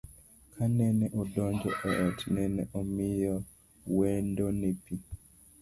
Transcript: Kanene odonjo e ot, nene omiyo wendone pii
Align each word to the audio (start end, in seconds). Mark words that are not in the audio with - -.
Kanene 0.55 1.05
odonjo 1.21 1.69
e 1.89 1.91
ot, 2.07 2.19
nene 2.35 2.63
omiyo 2.79 3.35
wendone 3.97 4.69
pii 4.83 5.05